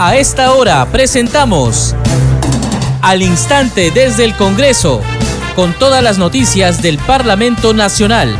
[0.00, 1.92] A esta hora presentamos
[3.02, 5.02] Al Instante desde el Congreso,
[5.56, 8.38] con todas las noticias del Parlamento Nacional.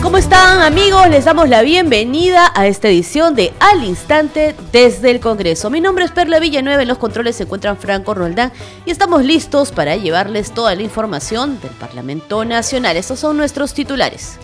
[0.00, 1.08] ¿Cómo están amigos?
[1.10, 5.70] Les damos la bienvenida a esta edición de Al Instante desde el Congreso.
[5.70, 8.52] Mi nombre es Perla Villanueva, en los controles se encuentran Franco Roldán
[8.86, 12.96] y estamos listos para llevarles toda la información del Parlamento Nacional.
[12.96, 14.38] Estos son nuestros titulares.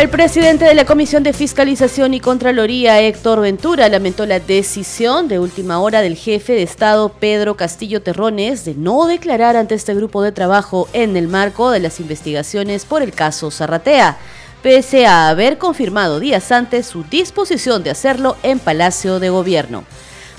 [0.00, 5.38] El presidente de la Comisión de Fiscalización y Contraloría, Héctor Ventura, lamentó la decisión de
[5.38, 10.22] última hora del jefe de Estado, Pedro Castillo Terrones, de no declarar ante este grupo
[10.22, 14.16] de trabajo en el marco de las investigaciones por el caso Zarratea,
[14.62, 19.84] pese a haber confirmado días antes su disposición de hacerlo en Palacio de Gobierno.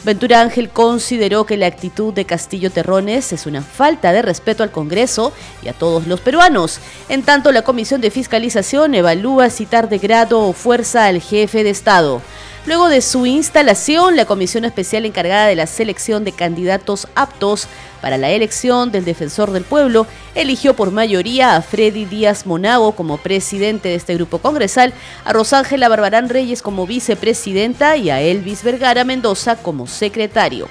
[0.04, 4.72] Ventura Ángel consideró que la actitud de Castillo Terrones es una falta de respeto al
[4.72, 5.32] Congreso
[5.62, 6.80] y a todos los peruanos.
[7.08, 11.70] En tanto, la Comisión de Fiscalización evalúa citar de grado o fuerza al jefe de
[11.70, 12.20] Estado.
[12.68, 17.68] Luego de su instalación, la comisión especial encargada de la selección de candidatos aptos
[18.02, 23.18] para la elección del defensor del pueblo eligió por mayoría a Freddy Díaz Monago como
[23.18, 24.94] presidente de este grupo congresal,
[25.26, 30.68] a Rosángela Barbarán Reyes como vicepresidenta y a Elvis Vergara Mendoza como secretario.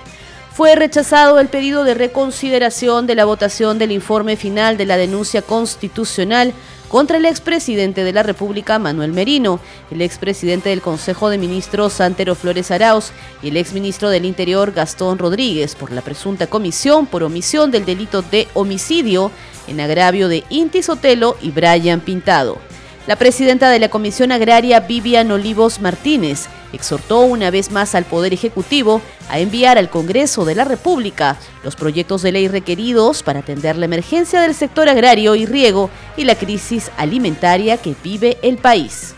[0.53, 5.43] Fue rechazado el pedido de reconsideración de la votación del informe final de la denuncia
[5.43, 6.53] constitucional
[6.91, 9.61] contra el expresidente de la República, Manuel Merino,
[9.93, 15.19] el expresidente del Consejo de Ministros, Santero Flores Arauz, y el exministro del Interior, Gastón
[15.19, 19.31] Rodríguez, por la presunta comisión por omisión del delito de homicidio
[19.69, 22.70] en agravio de Inti Sotelo y Brian Pintado.
[23.11, 28.33] La presidenta de la Comisión Agraria, Vivian Olivos Martínez, exhortó una vez más al Poder
[28.33, 33.77] Ejecutivo a enviar al Congreso de la República los proyectos de ley requeridos para atender
[33.77, 39.17] la emergencia del sector agrario y riego y la crisis alimentaria que vive el país.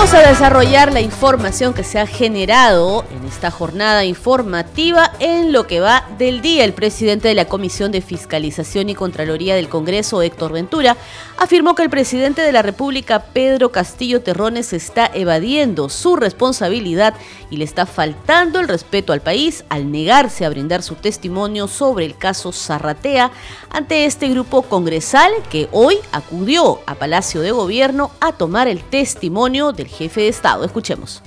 [0.00, 5.66] Vamos a desarrollar la información que se ha generado en esta jornada informativa en lo
[5.66, 6.64] que va del día.
[6.64, 10.96] El presidente de la Comisión de Fiscalización y Contraloría del Congreso, Héctor Ventura,
[11.36, 17.12] afirmó que el presidente de la República, Pedro Castillo Terrones, está evadiendo su responsabilidad
[17.50, 22.06] y le está faltando el respeto al país al negarse a brindar su testimonio sobre
[22.06, 23.32] el caso Zarratea
[23.68, 29.72] ante este grupo congresal que hoy acudió a Palacio de Gobierno a tomar el testimonio
[29.72, 30.64] del jefe de Estado.
[30.64, 31.22] Escuchemos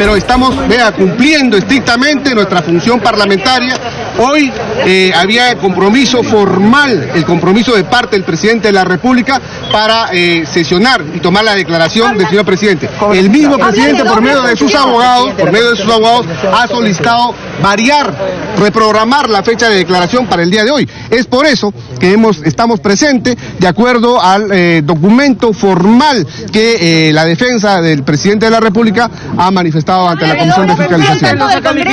[0.00, 3.74] pero estamos vea, cumpliendo estrictamente nuestra función parlamentaria.
[4.16, 4.50] Hoy
[4.86, 9.38] eh, había compromiso formal, el compromiso de parte del presidente de la República
[9.70, 12.88] para eh, sesionar y tomar la declaración del señor presidente.
[13.12, 17.34] El mismo presidente, por medio de sus abogados, por medio de sus abogados, ha solicitado
[17.62, 18.14] variar,
[18.58, 20.88] reprogramar la fecha de declaración para el día de hoy.
[21.10, 27.26] Es por eso que hemos, estamos presentes de acuerdo al eh, documento formal que la
[27.26, 31.38] defensa del presidente de la República ha manifestado ante la Comisión de Fiscalización.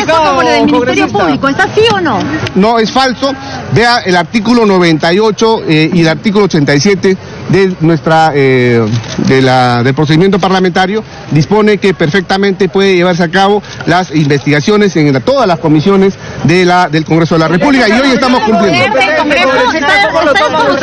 [0.07, 2.19] como del Ministerio Público, ¿está así o no?
[2.55, 3.33] No, es falso.
[3.73, 7.17] Vea el artículo 98 eh, y el artículo 87
[7.49, 8.85] de nuestra eh,
[9.27, 15.13] de la, del procedimiento parlamentario dispone que perfectamente puede llevarse a cabo las investigaciones en
[15.21, 16.13] todas las comisiones
[16.43, 18.97] de la, del Congreso de la República y hoy estamos cumpliendo.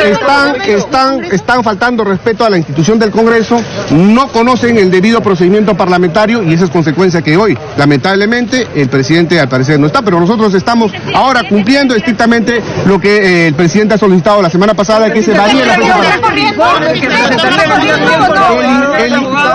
[0.05, 3.61] Están, están, están faltando respeto a la institución del Congreso,
[3.91, 9.39] no conocen el debido procedimiento parlamentario y esa es consecuencia que hoy, lamentablemente, el presidente
[9.41, 13.95] al parecer no está, pero nosotros estamos ahora cumpliendo estrictamente lo que eh, el presidente
[13.95, 16.54] ha solicitado la semana pasada, que se varíe la fecha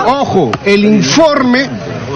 [0.06, 1.68] ojo, el informe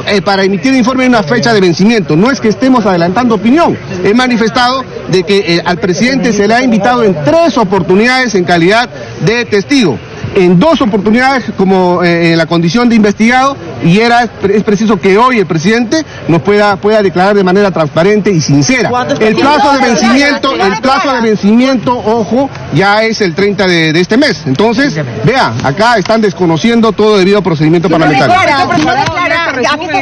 [0.07, 2.17] eh, para emitir el informe hay una fecha de vencimiento.
[2.17, 3.77] No es que estemos adelantando opinión.
[4.03, 8.45] He manifestado de que eh, al presidente se le ha invitado en tres oportunidades en
[8.45, 8.89] calidad
[9.25, 9.99] de testigo
[10.35, 15.17] en dos oportunidades como eh, en la condición de investigado y era es preciso que
[15.17, 18.91] hoy el presidente nos pueda pueda declarar de manera transparente y sincera.
[19.21, 24.17] El plazo de vencimiento, el plazo de vencimiento, ojo, ya es el 30 de, este
[24.17, 24.43] mes.
[24.47, 24.95] Entonces,
[25.25, 28.35] vea, acá están desconociendo todo debido a procedimiento parlamentario.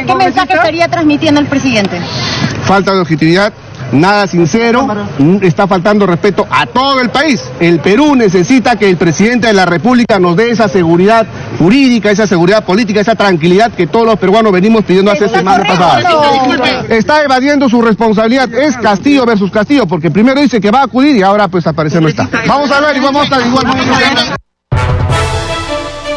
[0.05, 1.99] ¿Qué mensaje estaría transmitiendo el presidente?
[2.65, 3.53] Falta de objetividad,
[3.93, 4.87] nada sincero,
[5.17, 7.41] mm, está faltando respeto a todo el país.
[7.59, 11.25] El Perú necesita que el presidente de la República nos dé esa seguridad
[11.59, 16.05] jurídica, esa seguridad política, esa tranquilidad que todos los peruanos venimos pidiendo hace semanas pasadas.
[16.89, 21.15] Está evadiendo su responsabilidad, es Castillo versus Castillo, porque primero dice que va a acudir
[21.15, 22.29] y ahora pues aparece no está.
[22.47, 23.65] Vamos a ver y vamos a estar igual.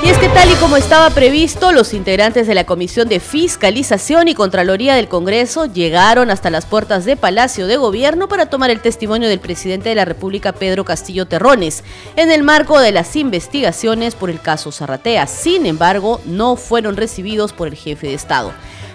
[0.06, 4.29] Y es que tal y como estaba previsto, los integrantes de la Comisión de Fiscalización
[4.29, 8.81] y Contraloría del Congreso llegaron hasta las puertas de Palacio de Gobierno para tomar el
[8.81, 11.82] testimonio del presidente de la República, Pedro Castillo Terrones,
[12.14, 15.26] en el marco de las investigaciones por el caso Zarratea.
[15.26, 18.53] Sin embargo, no fueron recibidos por el jefe de Estado.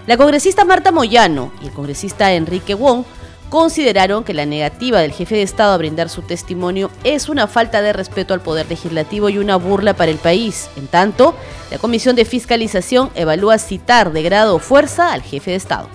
[0.08, 3.04] La congresista Marta Moyano y el congresista Enrique Wong
[3.52, 7.82] consideraron que la negativa del jefe de Estado a brindar su testimonio es una falta
[7.82, 10.70] de respeto al Poder Legislativo y una burla para el país.
[10.78, 11.36] En tanto,
[11.70, 15.90] la Comisión de Fiscalización evalúa citar de grado o fuerza al jefe de Estado.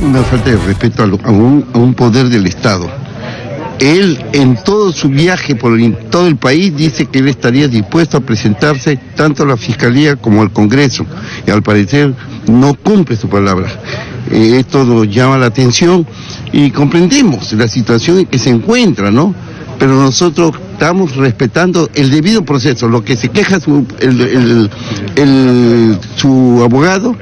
[0.00, 2.88] Una falta de respeto a, un, a un poder del Estado.
[3.80, 5.76] Él en todo su viaje por
[6.08, 10.40] todo el país dice que él estaría dispuesto a presentarse tanto a la Fiscalía como
[10.40, 11.04] al Congreso
[11.44, 12.14] y al parecer
[12.46, 13.68] no cumple su palabra.
[14.30, 16.06] Eh, esto nos llama la atención
[16.52, 19.34] y comprendemos la situación en que se encuentra, ¿no?
[19.78, 22.88] Pero nosotros estamos respetando el debido proceso.
[22.88, 23.86] Lo que se queja su,
[26.16, 27.16] su abogado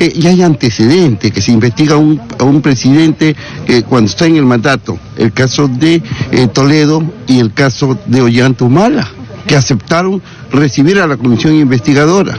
[0.00, 3.34] eh, ya hay antecedentes, que se investiga a un presidente
[3.66, 8.22] eh, cuando está en el mandato, el caso de eh, Toledo y el caso de
[8.22, 9.08] Ollanta Humala,
[9.48, 10.22] que aceptaron
[10.52, 12.38] recibir a la comisión investigadora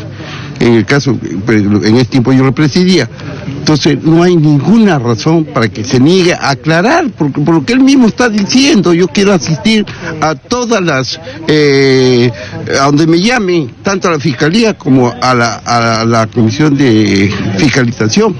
[0.59, 1.17] en el caso,
[1.47, 3.09] en este tiempo yo lo presidía.
[3.47, 7.73] Entonces no hay ninguna razón para que se niegue a aclarar, porque por lo que
[7.73, 9.85] él mismo está diciendo, yo quiero asistir
[10.21, 12.31] a todas las, eh,
[12.79, 17.33] a donde me llame, tanto a la Fiscalía como a la, a la Comisión de
[17.57, 18.35] Fiscalización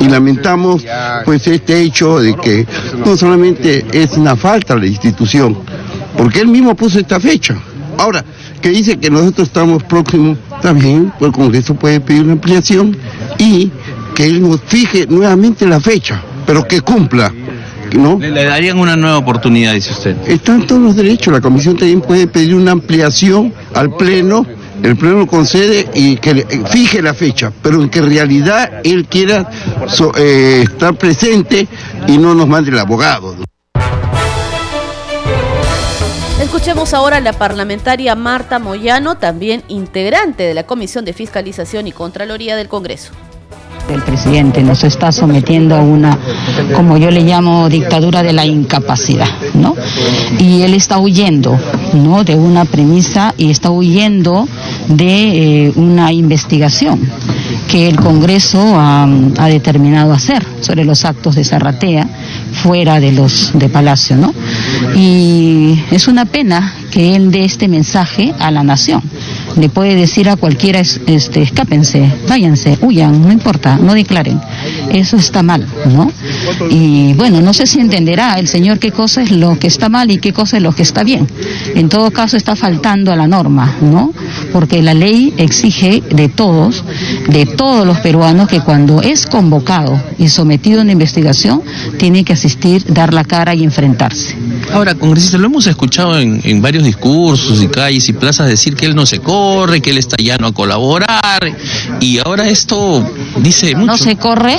[0.00, 0.84] y lamentamos
[1.24, 2.66] pues este hecho de que
[3.04, 5.58] no solamente es una falta a la institución,
[6.16, 7.56] porque él mismo puso esta fecha.
[8.00, 8.24] Ahora,
[8.62, 12.96] que dice que nosotros estamos próximos, también el Congreso puede pedir una ampliación
[13.36, 13.70] y
[14.14, 17.30] que él nos fije nuevamente la fecha, pero que cumpla.
[17.92, 18.18] ¿No?
[18.18, 20.16] Le, darían una nueva oportunidad, dice usted.
[20.26, 21.32] Están todos los derechos.
[21.32, 24.46] La comisión también puede pedir una ampliación al Pleno.
[24.82, 29.50] El Pleno concede y que fije la fecha, pero en que en realidad él quiera
[30.16, 31.66] eh, estar presente
[32.06, 33.34] y no nos mande el abogado.
[36.50, 41.92] Escuchemos ahora a la parlamentaria Marta Moyano, también integrante de la Comisión de Fiscalización y
[41.92, 43.12] Contraloría del Congreso.
[43.88, 46.18] El presidente nos está sometiendo a una,
[46.74, 49.76] como yo le llamo, dictadura de la incapacidad, ¿no?
[50.40, 51.56] Y él está huyendo,
[51.92, 52.24] ¿no?
[52.24, 54.48] De una premisa y está huyendo
[54.88, 57.00] de eh, una investigación
[57.68, 62.08] que el Congreso ha, ha, determinado hacer sobre los actos de Zarratea
[62.52, 64.34] fuera de los de Palacio, ¿no?
[64.94, 69.02] Y es una pena que él dé este mensaje a la nación.
[69.56, 74.40] Le puede decir a cualquiera, este, escápense, váyanse, huyan, no importa, no declaren.
[74.90, 76.10] Eso está mal, ¿no?
[76.70, 80.10] Y bueno, no sé si entenderá el Señor qué cosa es lo que está mal
[80.10, 81.26] y qué cosa es lo que está bien.
[81.74, 84.12] En todo caso está faltando a la norma, ¿no?
[84.52, 86.84] Porque la ley exige de todos,
[87.28, 91.62] de todos los peruanos, que cuando es convocado y sometido a una investigación,
[91.98, 94.36] tiene que asistir, dar la cara y enfrentarse.
[94.72, 98.86] Ahora, congresista, lo hemos escuchado en, en varios discursos y calles y plazas decir que
[98.86, 101.10] él no se corre, que él está llano a colaborar
[102.00, 103.04] y ahora esto
[103.38, 103.86] dice mucho.
[103.86, 104.56] No se corre,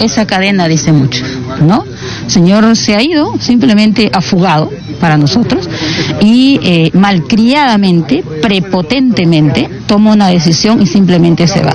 [0.00, 1.24] esa cadena dice mucho,
[1.60, 1.84] ¿no?
[2.26, 5.68] Señor se ha ido, simplemente ha fugado para nosotros
[6.20, 11.74] y eh, malcriadamente, prepotentemente, toma una decisión y simplemente se va.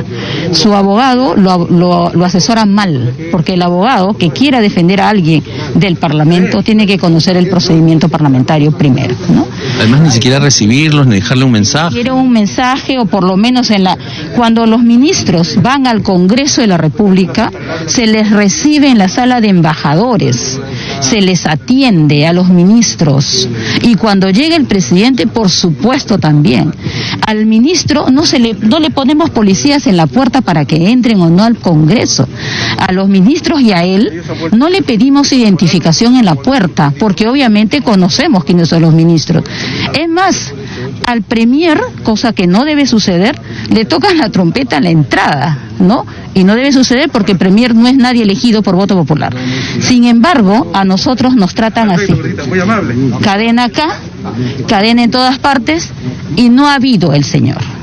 [0.52, 5.44] Su abogado lo, lo, asesora mal, porque el abogado que quiera defender a alguien
[5.76, 9.48] del Parlamento tiene que conocer el procedimiento parlamentario primero, ¿no?
[9.80, 11.96] Además ni siquiera recibirlos ni dejarle un mensaje.
[11.96, 13.98] Quiere un mensaje o por lo menos en la
[14.36, 17.52] cuando los ministros van al Congreso de la República
[17.88, 20.41] se les recibe en la sala de embajadores,
[21.00, 23.50] se les atiende a los ministros
[23.82, 26.74] y cuando llega el presidente por supuesto también.
[27.26, 31.20] Al ministro no se le no le ponemos policías en la puerta para que entren
[31.22, 32.28] o no al Congreso.
[32.78, 34.22] A los ministros y a él
[34.52, 39.44] no le pedimos identificación en la puerta porque obviamente conocemos quiénes son los ministros.
[39.98, 40.54] Es más,
[41.06, 46.06] al premier, cosa que no debe suceder, le tocan la trompeta a la entrada, ¿no?
[46.34, 49.36] Y no debe suceder porque el premier no es nadie elegido por voto popular.
[49.80, 52.14] Sin embargo, a nosotros nos tratan así.
[53.22, 53.98] Cadena acá,
[54.68, 55.90] cadena en todas partes
[56.36, 57.81] y no ha habido el señor.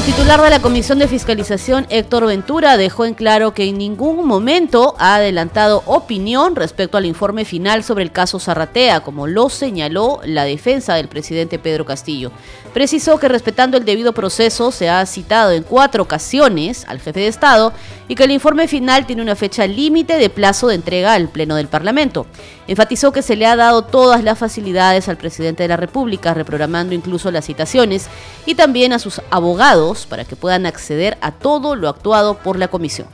[0.00, 4.26] El titular de la Comisión de Fiscalización, Héctor Ventura, dejó en claro que en ningún
[4.26, 10.20] momento ha adelantado opinión respecto al informe final sobre el caso Zarratea, como lo señaló
[10.24, 12.32] la defensa del presidente Pedro Castillo.
[12.72, 17.26] Precisó que respetando el debido proceso se ha citado en cuatro ocasiones al jefe de
[17.26, 17.74] Estado
[18.08, 21.56] y que el informe final tiene una fecha límite de plazo de entrega al Pleno
[21.56, 22.26] del Parlamento.
[22.68, 26.94] Enfatizó que se le ha dado todas las facilidades al presidente de la República, reprogramando
[26.94, 28.06] incluso las citaciones,
[28.46, 32.68] y también a sus abogados para que puedan acceder a todo lo actuado por la
[32.68, 33.08] comisión.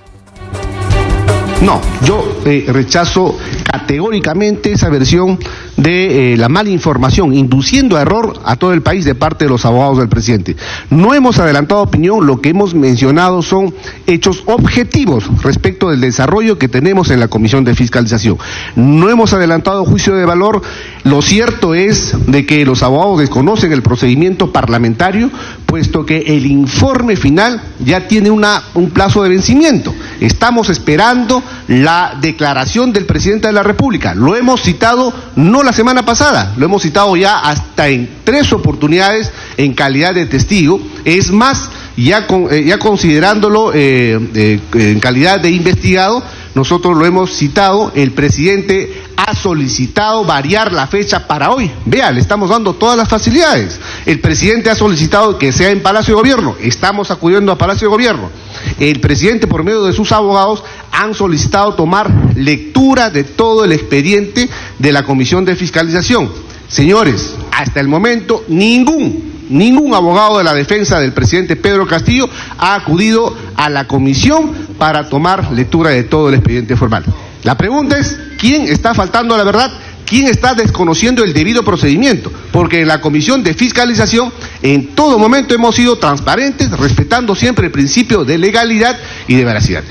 [1.62, 3.34] No, yo eh, rechazo
[3.64, 5.38] categóricamente esa versión
[5.78, 9.50] de eh, la mala información, induciendo a error a todo el país de parte de
[9.50, 10.56] los abogados del presidente.
[10.90, 13.74] No hemos adelantado opinión, lo que hemos mencionado son
[14.06, 18.38] hechos objetivos respecto del desarrollo que tenemos en la Comisión de Fiscalización.
[18.74, 20.62] No hemos adelantado juicio de valor,
[21.04, 25.30] lo cierto es de que los abogados desconocen el procedimiento parlamentario,
[25.64, 29.94] puesto que el informe final ya tiene una, un plazo de vencimiento.
[30.20, 34.14] Estamos esperando la declaración del presidente de la República.
[34.14, 39.32] Lo hemos citado no la semana pasada, lo hemos citado ya hasta en tres oportunidades
[39.56, 40.80] en calidad de testigo.
[41.04, 46.22] Es más, ya, eh, ya considerándolo eh, eh, en calidad de investigado,
[46.54, 51.70] nosotros lo hemos citado, el presidente ha solicitado variar la fecha para hoy.
[51.84, 53.78] Vea, le estamos dando todas las facilidades.
[54.06, 56.56] El presidente ha solicitado que sea en Palacio de Gobierno.
[56.62, 58.30] Estamos acudiendo a Palacio de Gobierno.
[58.78, 64.48] El presidente, por medio de sus abogados, han solicitado tomar lectura de todo el expediente
[64.78, 66.30] de la Comisión de Fiscalización.
[66.68, 72.74] Señores, hasta el momento ningún ningún abogado de la defensa del presidente Pedro Castillo ha
[72.74, 77.04] acudido a la comisión para tomar lectura de todo el expediente formal.
[77.42, 79.70] La pregunta es, ¿quién está faltando a la verdad?
[80.06, 82.30] ¿Quién está desconociendo el debido procedimiento?
[82.52, 84.32] Porque en la comisión de fiscalización
[84.62, 88.96] en todo momento hemos sido transparentes, respetando siempre el principio de legalidad
[89.26, 89.82] y de veracidad.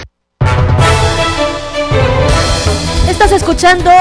[3.09, 3.91] Estás escuchando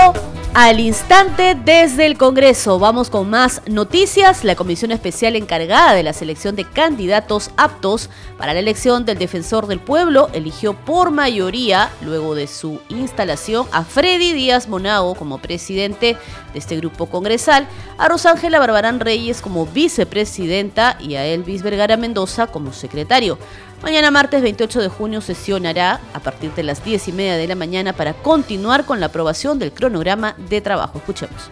[0.54, 2.78] al instante desde el Congreso.
[2.78, 4.44] Vamos con más noticias.
[4.44, 8.08] La comisión especial encargada de la selección de candidatos aptos
[8.38, 13.82] para la elección del defensor del pueblo eligió por mayoría, luego de su instalación, a
[13.82, 16.16] Freddy Díaz Monago como presidente
[16.52, 17.66] de este grupo congresal,
[17.99, 23.38] a Rosángela Barbarán Reyes como vicepresidenta y a Elvis Vergara Mendoza como secretario.
[23.85, 27.55] Mañana martes 28 de junio sesionará a partir de las 10 y media de la
[27.55, 30.97] mañana para continuar con la aprobación del cronograma de trabajo.
[30.97, 31.50] Escuchemos.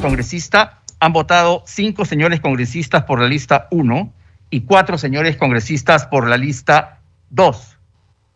[0.00, 4.12] Congresista han votado cinco señores congresistas por la lista 1
[4.50, 7.00] y cuatro señores congresistas por la lista
[7.30, 7.78] 2.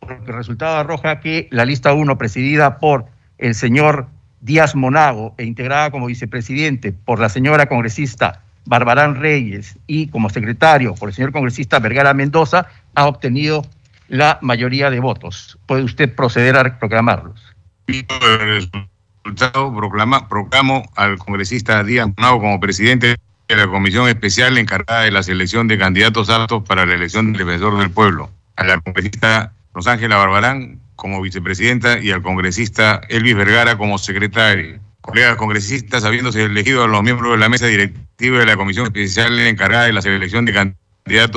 [0.09, 3.07] El resultado arroja que la lista 1, presidida por
[3.39, 4.09] el señor
[4.41, 10.95] Díaz Monago e integrada como vicepresidente por la señora congresista Barbarán Reyes y como secretario
[10.95, 13.65] por el señor congresista Vergara Mendoza, ha obtenido
[14.09, 15.59] la mayoría de votos.
[15.67, 17.41] ¿Puede usted proceder a proclamarlos?
[19.25, 19.75] resultado,
[20.29, 23.17] proclama, al congresista Díaz Monago como presidente
[23.49, 27.45] de la comisión especial encargada de la selección de candidatos aptos para la elección del
[27.45, 33.77] defensor del pueblo, a la congresista Rosángela Barbarán como vicepresidenta y al congresista Elvis Vergara
[33.77, 38.57] como secretario colegas congresistas, habiéndose elegido a los miembros de la mesa directiva de la
[38.57, 40.80] Comisión Especial encargada de la selección de candidatos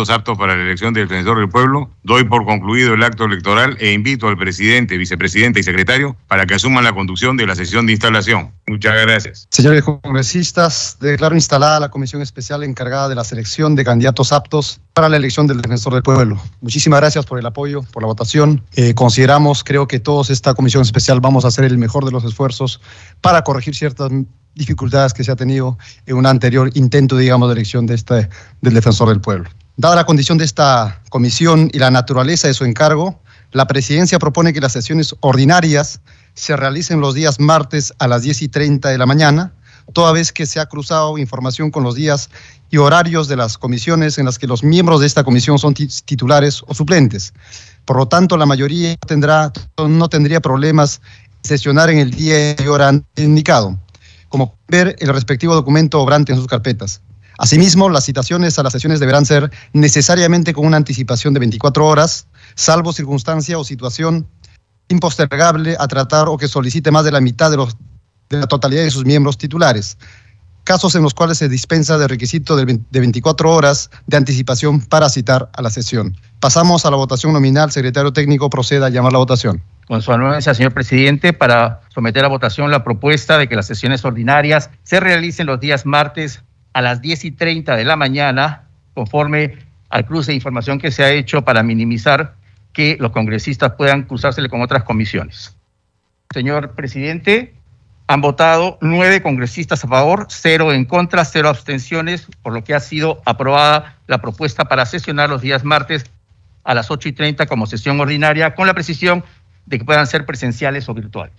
[0.09, 3.91] aptos para la elección del defensor del pueblo, doy por concluido el acto electoral e
[3.91, 7.93] invito al presidente, vicepresidente y secretario para que asuman la conducción de la sesión de
[7.93, 8.51] instalación.
[8.67, 9.47] Muchas gracias.
[9.51, 15.09] Señores congresistas, declaro instalada la comisión especial encargada de la selección de candidatos aptos para
[15.09, 16.41] la elección del defensor del pueblo.
[16.61, 18.63] Muchísimas gracias por el apoyo, por la votación.
[18.75, 22.23] Eh, consideramos, creo que todos esta comisión especial vamos a hacer el mejor de los
[22.23, 22.79] esfuerzos
[23.21, 24.11] para corregir ciertas
[24.55, 28.29] dificultades que se ha tenido en un anterior intento, digamos, de elección de este,
[28.61, 29.49] del defensor del pueblo.
[29.75, 33.19] Dada la condición de esta comisión y la naturaleza de su encargo,
[33.51, 36.01] la presidencia propone que las sesiones ordinarias
[36.35, 39.53] se realicen los días martes a las 10 y 30 de la mañana,
[39.93, 42.29] toda vez que se ha cruzado información con los días
[42.69, 46.63] y horarios de las comisiones en las que los miembros de esta comisión son titulares
[46.65, 47.33] o suplentes.
[47.85, 51.01] Por lo tanto, la mayoría tendrá, no tendría problemas
[51.43, 53.77] sesionar en el día y hora indicado,
[54.33, 57.01] como ver el respectivo documento obrante en sus carpetas.
[57.37, 62.25] Asimismo, las citaciones a las sesiones deberán ser necesariamente con una anticipación de 24 horas,
[62.55, 64.27] salvo circunstancia o situación
[64.87, 67.77] impostergable a tratar o que solicite más de la mitad de, los,
[68.31, 69.99] de la totalidad de sus miembros titulares.
[70.63, 75.51] Casos en los cuales se dispensa del requisito de 24 horas de anticipación para citar
[75.53, 76.17] a la sesión.
[76.39, 77.71] Pasamos a la votación nominal.
[77.71, 79.61] Secretario técnico, proceda a llamar la votación.
[79.87, 84.05] Con su anuencia, señor presidente, para someter a votación la propuesta de que las sesiones
[84.05, 88.63] ordinarias se realicen los días martes a las 10 y 30 de la mañana,
[88.93, 89.57] conforme
[89.89, 92.35] al cruce de información que se ha hecho para minimizar
[92.71, 95.55] que los congresistas puedan cruzársele con otras comisiones.
[96.33, 97.53] Señor presidente,
[98.07, 102.79] han votado nueve congresistas a favor, cero en contra, cero abstenciones, por lo que ha
[102.79, 106.05] sido aprobada la propuesta para sesionar los días martes
[106.63, 109.23] a las 8 y 30 como sesión ordinaria, con la precisión
[109.65, 111.33] de que puedan ser presenciales o virtuales.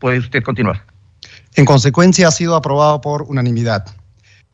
[0.00, 0.84] Puede usted continuar.
[1.54, 3.86] En consecuencia, ha sido aprobado por unanimidad.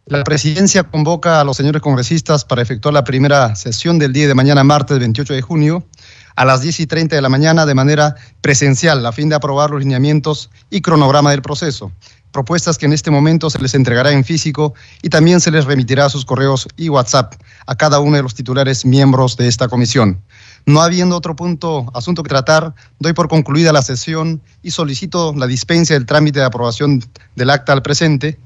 [0.07, 4.35] La presidencia convoca a los señores congresistas para efectuar la primera sesión del día de
[4.35, 5.87] mañana, martes 28 de junio,
[6.35, 9.71] a las 10 y 30 de la mañana de manera presencial, a fin de aprobar
[9.71, 11.93] los lineamientos y cronograma del proceso.
[12.33, 16.07] Propuestas que en este momento se les entregará en físico y también se les remitirá
[16.07, 17.35] a sus correos y WhatsApp
[17.67, 20.21] a cada uno de los titulares miembros de esta comisión.
[20.65, 25.47] No habiendo otro punto, asunto que tratar, doy por concluida la sesión y solicito la
[25.47, 27.05] dispensa del trámite de aprobación
[27.37, 28.39] del acta al presente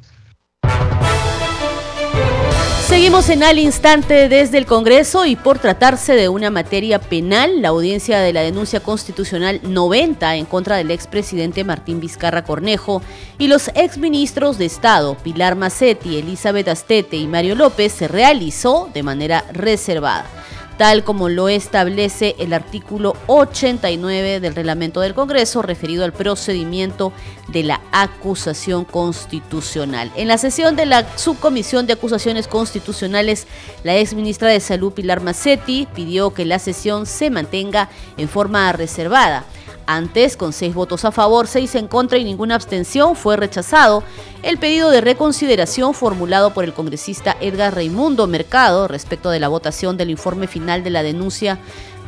[2.97, 7.69] Seguimos en al instante desde el Congreso y por tratarse de una materia penal, la
[7.69, 13.03] audiencia de la denuncia constitucional 90 en contra del expresidente Martín Vizcarra Cornejo
[13.37, 19.03] y los exministros de Estado Pilar Macetti, Elizabeth Astete y Mario López se realizó de
[19.03, 20.36] manera reservada
[20.76, 27.12] tal como lo establece el artículo 89 del reglamento del Congreso referido al procedimiento
[27.49, 30.12] de la acusación constitucional.
[30.16, 33.47] En la sesión de la subcomisión de acusaciones constitucionales,
[33.85, 38.73] la ex ministra de Salud Pilar Macetti pidió que la sesión se mantenga en forma
[38.73, 39.45] reservada.
[39.87, 44.02] Antes, con seis votos a favor, seis en contra y ninguna abstención, fue rechazado.
[44.43, 49.97] El pedido de reconsideración formulado por el congresista Edgar Raimundo Mercado respecto de la votación
[49.97, 51.59] del informe final de la denuncia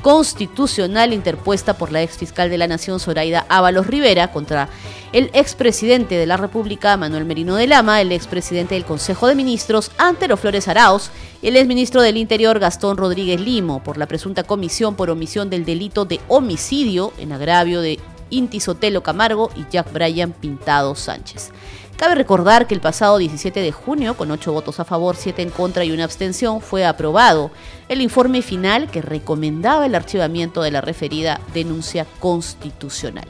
[0.03, 4.69] constitucional interpuesta por la ex fiscal de la Nación, Zoraida Ábalos Rivera, contra
[5.13, 9.91] el expresidente de la República, Manuel Merino de Lama, el expresidente del Consejo de Ministros,
[9.99, 14.97] Antero Flores Arauz, y el exministro del Interior, Gastón Rodríguez Limo, por la presunta comisión
[14.97, 17.99] por omisión del delito de homicidio en agravio de
[18.31, 21.51] Inti Sotelo Camargo y Jack Bryan Pintado Sánchez.
[21.99, 25.51] Cabe recordar que el pasado 17 de junio, con 8 votos a favor, 7 en
[25.51, 27.51] contra y una abstención, fue aprobado
[27.89, 33.27] el informe final que recomendaba el archivamiento de la referida denuncia constitucional.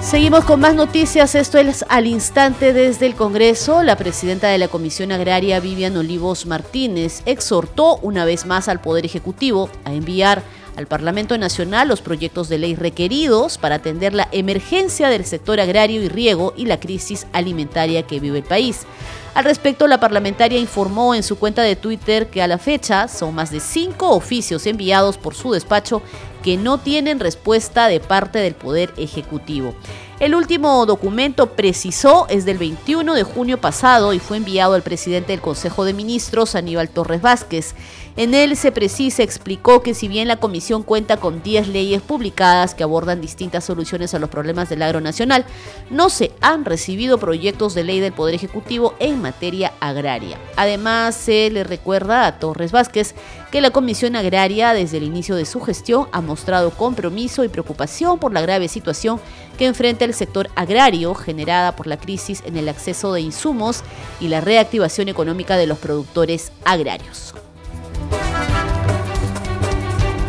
[0.00, 1.36] Seguimos con más noticias.
[1.36, 3.84] Esto es al instante desde el Congreso.
[3.84, 9.04] La presidenta de la Comisión Agraria, Vivian Olivos Martínez, exhortó una vez más al Poder
[9.04, 10.42] Ejecutivo a enviar
[10.78, 16.00] al Parlamento Nacional los proyectos de ley requeridos para atender la emergencia del sector agrario
[16.00, 18.86] y riego y la crisis alimentaria que vive el país.
[19.34, 23.34] Al respecto, la parlamentaria informó en su cuenta de Twitter que a la fecha son
[23.34, 26.00] más de cinco oficios enviados por su despacho
[26.44, 29.74] que no tienen respuesta de parte del Poder Ejecutivo.
[30.20, 35.30] El último documento precisó es del 21 de junio pasado y fue enviado al presidente
[35.30, 37.76] del Consejo de Ministros, Aníbal Torres Vázquez.
[38.18, 42.74] En él se precisa, explicó que si bien la comisión cuenta con 10 leyes publicadas
[42.74, 45.44] que abordan distintas soluciones a los problemas del agro nacional,
[45.88, 50.36] no se han recibido proyectos de ley del Poder Ejecutivo en materia agraria.
[50.56, 53.14] Además, se le recuerda a Torres Vázquez
[53.52, 58.18] que la Comisión Agraria desde el inicio de su gestión ha mostrado compromiso y preocupación
[58.18, 59.20] por la grave situación
[59.58, 63.84] que enfrenta el sector agrario generada por la crisis en el acceso de insumos
[64.18, 67.32] y la reactivación económica de los productores agrarios.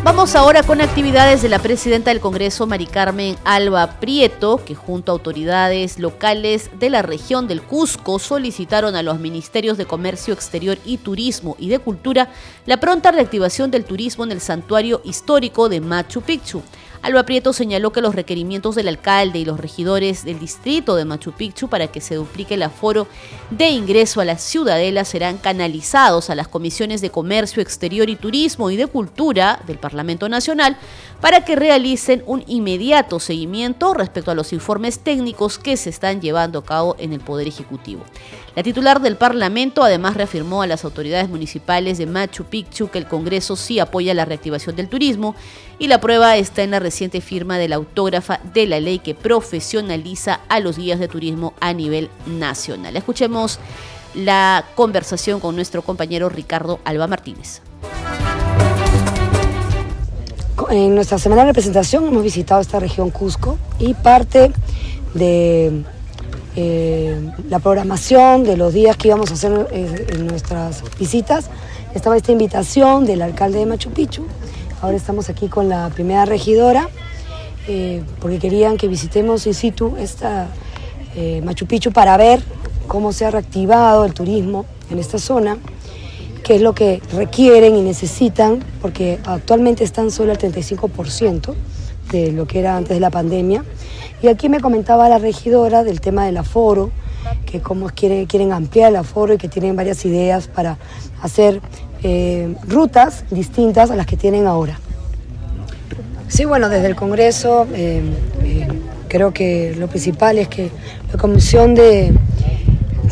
[0.01, 5.11] Vamos ahora con actividades de la presidenta del Congreso, Mari Carmen Alba Prieto, que junto
[5.11, 10.79] a autoridades locales de la región del Cusco solicitaron a los ministerios de Comercio Exterior
[10.83, 12.29] y Turismo y de Cultura
[12.65, 16.63] la pronta reactivación del turismo en el santuario histórico de Machu Picchu.
[17.01, 21.31] Alba Prieto señaló que los requerimientos del alcalde y los regidores del distrito de Machu
[21.31, 23.07] Picchu para que se duplique el aforo
[23.51, 28.69] de ingreso a la ciudadela serán canalizados a las comisiones de Comercio Exterior y Turismo
[28.69, 30.75] y de Cultura del Parlamento Nacional
[31.21, 36.59] para que realicen un inmediato seguimiento respecto a los informes técnicos que se están llevando
[36.59, 38.03] a cabo en el Poder Ejecutivo.
[38.55, 43.07] La titular del Parlamento además reafirmó a las autoridades municipales de Machu Picchu que el
[43.07, 45.35] Congreso sí apoya la reactivación del turismo
[45.77, 49.13] y la prueba está en la reciente firma de la autógrafa de la ley que
[49.13, 52.97] profesionaliza a los guías de turismo a nivel nacional.
[52.97, 53.59] Escuchemos
[54.15, 57.61] la conversación con nuestro compañero Ricardo Alba Martínez.
[60.71, 64.51] En nuestra semana de representación hemos visitado esta región Cusco y parte
[65.13, 65.83] de
[66.55, 71.51] eh, la programación de los días que íbamos a hacer eh, en nuestras visitas
[71.93, 74.25] estaba esta invitación del alcalde de Machu Picchu
[74.81, 76.87] Ahora estamos aquí con la primera regidora
[77.67, 80.47] eh, porque querían que visitemos in situ esta
[81.15, 82.41] eh, Machu Picchu para ver
[82.87, 85.57] cómo se ha reactivado el turismo en esta zona,
[86.43, 91.53] qué es lo que requieren y necesitan, porque actualmente están solo al 35%
[92.11, 93.65] de lo que era antes de la pandemia.
[94.21, 96.89] Y aquí me comentaba la regidora del tema del aforo,
[97.45, 100.77] que cómo quieren, quieren ampliar el aforo y que tienen varias ideas para
[101.21, 101.61] hacer
[102.01, 104.79] eh, rutas distintas a las que tienen ahora.
[106.29, 108.01] Sí, bueno, desde el Congreso eh,
[108.43, 108.67] eh,
[109.09, 110.69] creo que lo principal es que
[111.11, 112.13] la Comisión de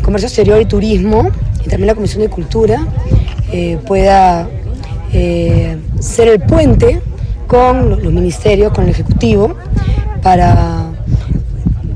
[0.02, 1.28] Comercio Exterior y Turismo
[1.64, 2.86] y también la Comisión de Cultura
[3.86, 4.48] pueda
[6.00, 7.00] ser el puente
[7.46, 9.54] con los ministerios, con el Ejecutivo,
[10.22, 10.90] para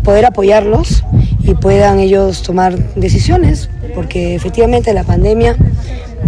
[0.02, 1.04] poder apoyarlos
[1.42, 5.56] y puedan ellos tomar decisiones, porque efectivamente la pandemia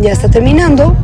[0.00, 0.96] ya está terminando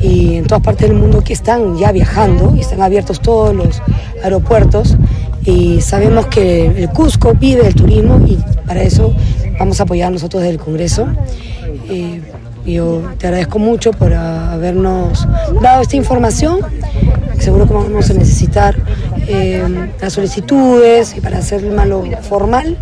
[0.00, 3.82] y en todas partes del mundo que están ya viajando y están abiertos todos los
[4.22, 4.96] aeropuertos
[5.44, 9.14] y sabemos que el Cusco vive del turismo y para eso
[9.58, 11.06] vamos a apoyar nosotros desde el Congreso.
[11.88, 12.20] Eh,
[12.66, 15.26] yo te agradezco mucho por habernos
[15.62, 16.60] dado esta información.
[17.38, 18.76] Seguro que vamos a necesitar
[19.28, 19.62] eh,
[20.00, 22.76] las solicitudes y para hacerlo formal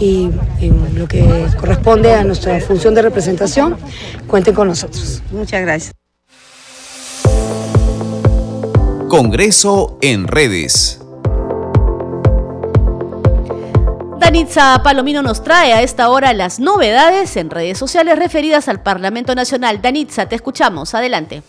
[0.00, 3.76] y en lo que corresponde a nuestra función de representación,
[4.26, 5.22] cuenten con nosotros.
[5.30, 5.92] Muchas gracias.
[9.08, 10.98] Congreso en redes.
[14.18, 19.34] Danitza Palomino nos trae a esta hora las novedades en redes sociales referidas al Parlamento
[19.34, 19.82] Nacional.
[19.82, 20.94] Danitza, te escuchamos.
[20.94, 21.42] Adelante.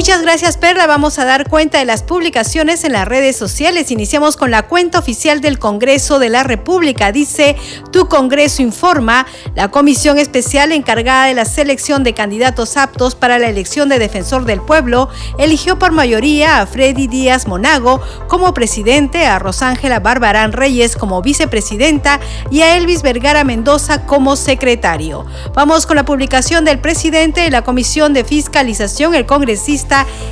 [0.00, 0.86] Muchas gracias Perla.
[0.86, 3.90] Vamos a dar cuenta de las publicaciones en las redes sociales.
[3.90, 7.12] Iniciamos con la cuenta oficial del Congreso de la República.
[7.12, 7.54] Dice,
[7.92, 13.50] tu Congreso informa, la comisión especial encargada de la selección de candidatos aptos para la
[13.50, 19.38] elección de defensor del pueblo eligió por mayoría a Freddy Díaz Monago como presidente, a
[19.38, 25.26] Rosángela Barbarán Reyes como vicepresidenta y a Elvis Vergara Mendoza como secretario.
[25.52, 29.89] Vamos con la publicación del presidente de la Comisión de Fiscalización, el congresista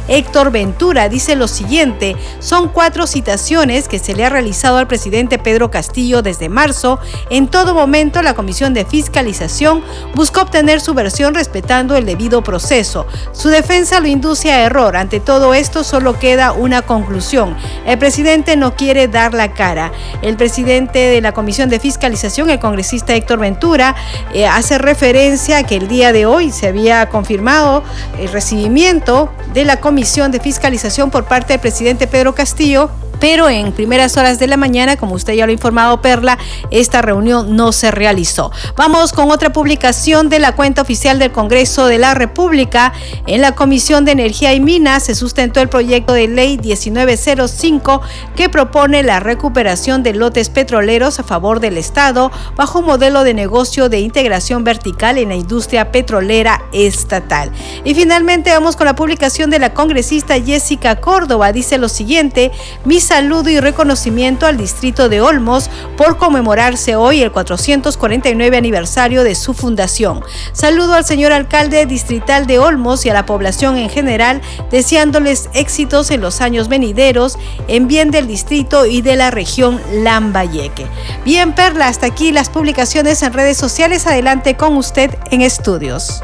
[0.08, 5.38] Héctor Ventura dice lo siguiente, son cuatro citaciones que se le ha realizado al presidente
[5.38, 6.98] Pedro Castillo desde marzo.
[7.30, 9.82] En todo momento la Comisión de Fiscalización
[10.14, 13.06] buscó obtener su versión respetando el debido proceso.
[13.32, 14.96] Su defensa lo induce a error.
[14.96, 17.56] Ante todo esto solo queda una conclusión.
[17.86, 19.92] El presidente no quiere dar la cara.
[20.22, 23.94] El presidente de la Comisión de Fiscalización, el congresista Héctor Ventura,
[24.32, 27.82] eh, hace referencia a que el día de hoy se había confirmado
[28.18, 33.72] el recibimiento de la Comisión de Fiscalización por parte del presidente Pedro Castillo pero en
[33.72, 36.38] primeras horas de la mañana, como usted ya lo ha informado Perla,
[36.70, 38.50] esta reunión no se realizó.
[38.76, 42.92] Vamos con otra publicación de la cuenta oficial del Congreso de la República.
[43.26, 48.02] En la Comisión de Energía y Minas se sustentó el proyecto de ley 1905
[48.36, 53.34] que propone la recuperación de lotes petroleros a favor del Estado bajo un modelo de
[53.34, 57.50] negocio de integración vertical en la industria petrolera estatal.
[57.84, 61.52] Y finalmente vamos con la publicación de la congresista Jessica Córdoba.
[61.52, 62.50] Dice lo siguiente,
[62.84, 69.34] mis saludo y reconocimiento al distrito de Olmos por conmemorarse hoy el 449 aniversario de
[69.34, 70.20] su fundación.
[70.52, 76.10] Saludo al señor alcalde distrital de Olmos y a la población en general, deseándoles éxitos
[76.10, 80.86] en los años venideros en bien del distrito y de la región Lambayeque.
[81.24, 84.06] Bien, Perla, hasta aquí las publicaciones en redes sociales.
[84.06, 86.22] Adelante con usted en estudios.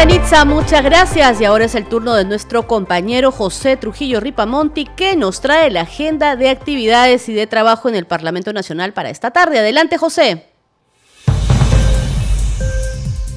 [0.00, 1.42] Danitza, muchas gracias.
[1.42, 5.82] Y ahora es el turno de nuestro compañero José Trujillo Ripamonti, que nos trae la
[5.82, 9.58] agenda de actividades y de trabajo en el Parlamento Nacional para esta tarde.
[9.58, 10.46] Adelante, José.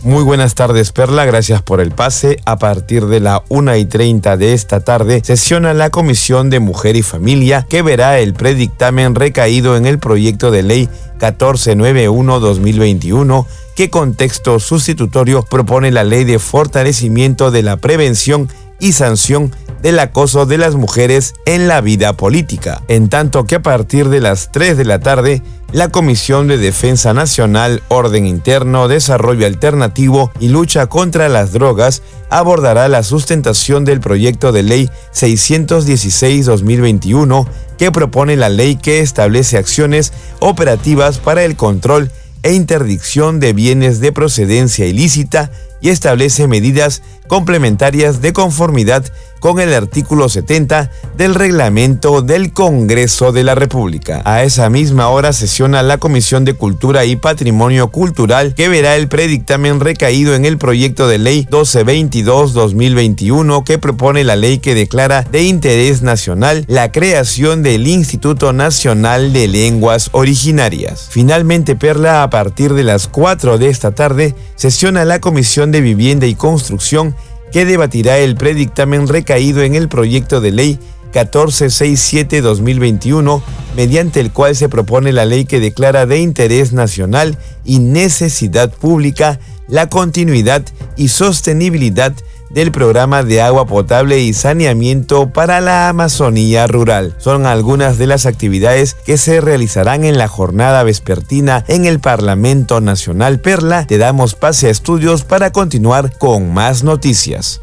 [0.04, 1.26] Muy buenas tardes, Perla.
[1.26, 2.38] Gracias por el pase.
[2.46, 6.96] A partir de la 1 y 30 de esta tarde, sesiona la Comisión de Mujer
[6.96, 10.88] y Familia, que verá el predictamen recaído en el proyecto de ley
[11.20, 20.00] 1491-2021 qué contexto sustitutorio propone la ley de fortalecimiento de la prevención y sanción del
[20.00, 24.52] acoso de las mujeres en la vida política, en tanto que a partir de las
[24.52, 25.42] 3 de la tarde,
[25.74, 32.88] la Comisión de Defensa Nacional, Orden Interno, Desarrollo Alternativo y Lucha contra las Drogas abordará
[32.88, 41.18] la sustentación del proyecto de ley 616-2021 que propone la ley que establece acciones operativas
[41.18, 42.12] para el control
[42.44, 45.50] e interdicción de bienes de procedencia ilícita
[45.82, 49.06] y establece medidas complementarias de conformidad
[49.44, 54.22] con el artículo 70 del reglamento del Congreso de la República.
[54.24, 59.10] A esa misma hora sesiona la Comisión de Cultura y Patrimonio Cultural que verá el
[59.10, 65.44] predictamen recaído en el proyecto de ley 1222-2021 que propone la ley que declara de
[65.44, 71.08] interés nacional la creación del Instituto Nacional de Lenguas Originarias.
[71.10, 76.28] Finalmente, Perla, a partir de las 4 de esta tarde, sesiona la Comisión de Vivienda
[76.28, 77.13] y Construcción
[77.54, 80.80] que debatirá el predictamen recaído en el proyecto de ley
[81.14, 83.44] 1467-2021,
[83.76, 89.40] mediante el cual se propone la ley que declara de interés nacional y necesidad pública
[89.68, 90.64] la continuidad
[90.98, 92.16] y sostenibilidad
[92.54, 97.16] del programa de agua potable y saneamiento para la Amazonía rural.
[97.18, 102.80] Son algunas de las actividades que se realizarán en la jornada vespertina en el Parlamento
[102.80, 103.88] Nacional Perla.
[103.88, 107.60] Te damos pase a estudios para continuar con más noticias.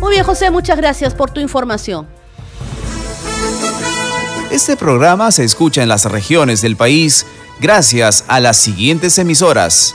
[0.00, 2.08] Muy bien, José, muchas gracias por tu información.
[4.50, 7.24] Este programa se escucha en las regiones del país
[7.60, 9.94] gracias a las siguientes emisoras.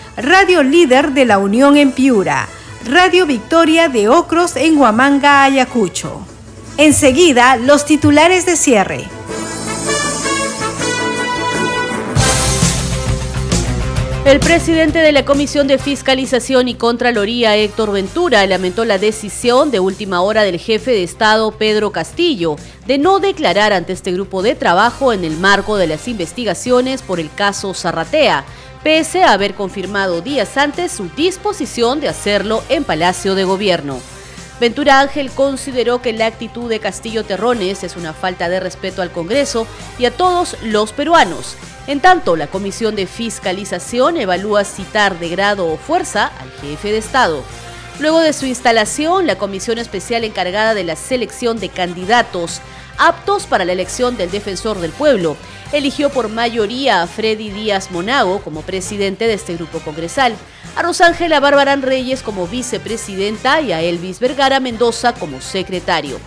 [0.21, 2.47] Radio Líder de la Unión en Piura,
[2.85, 6.21] Radio Victoria de Ocros en Huamanga, Ayacucho.
[6.77, 9.07] Enseguida, los titulares de cierre.
[14.25, 19.79] El presidente de la Comisión de Fiscalización y Contraloría, Héctor Ventura, lamentó la decisión de
[19.79, 24.53] última hora del jefe de Estado, Pedro Castillo, de no declarar ante este grupo de
[24.53, 28.45] trabajo en el marco de las investigaciones por el caso Zarratea
[28.83, 33.99] pese a haber confirmado días antes su disposición de hacerlo en Palacio de Gobierno.
[34.59, 39.11] Ventura Ángel consideró que la actitud de Castillo Terrones es una falta de respeto al
[39.11, 39.65] Congreso
[39.97, 41.55] y a todos los peruanos.
[41.87, 46.99] En tanto, la Comisión de Fiscalización evalúa citar de grado o fuerza al jefe de
[46.99, 47.43] Estado.
[47.99, 52.61] Luego de su instalación, la Comisión Especial encargada de la selección de candidatos
[53.01, 55.35] aptos para la elección del defensor del pueblo
[55.71, 60.35] eligió por mayoría a Freddy Díaz Monago como presidente de este grupo congresal,
[60.75, 66.19] a Rosángela Barbarán Reyes como vicepresidenta y a Elvis Vergara Mendoza como secretario.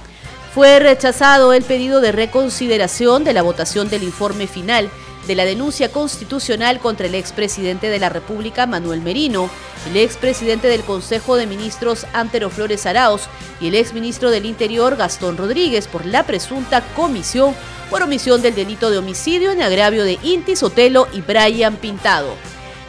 [0.52, 4.90] Fue rechazado el pedido de reconsideración de la votación del informe final
[5.26, 9.50] de la denuncia constitucional contra el expresidente de la República, Manuel Merino,
[9.88, 13.22] el expresidente del Consejo de Ministros, Antero Flores Arauz,
[13.60, 17.54] y el exministro del Interior, Gastón Rodríguez, por la presunta comisión
[17.90, 22.34] por omisión del delito de homicidio en agravio de Inti Sotelo y Brian Pintado.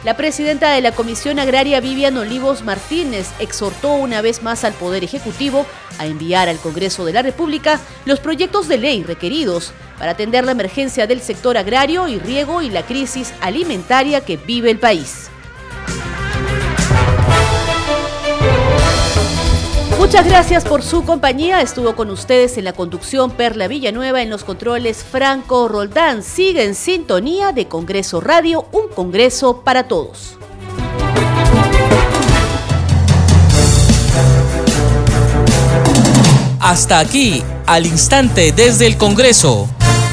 [0.04, 5.02] La presidenta de la Comisión Agraria, Vivian Olivos Martínez, exhortó una vez más al Poder
[5.02, 5.66] Ejecutivo
[5.98, 10.52] a enviar al Congreso de la República los proyectos de ley requeridos para atender la
[10.52, 15.30] emergencia del sector agrario y riego y la crisis alimentaria que vive el país.
[19.98, 21.60] Muchas gracias por su compañía.
[21.62, 26.22] Estuvo con ustedes en la conducción Perla Villanueva, en los controles Franco Roldán.
[26.22, 30.36] Sigue en sintonía de Congreso Radio, un Congreso para todos.
[36.60, 39.68] Hasta aquí, al instante desde el Congreso,